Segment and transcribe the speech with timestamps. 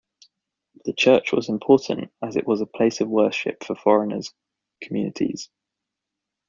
[0.85, 4.33] The church was important as it was a place of worship for foreigners
[4.81, 5.51] communities.